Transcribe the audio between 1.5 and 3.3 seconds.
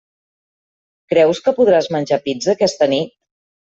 podràs menjar pizza aquesta nit?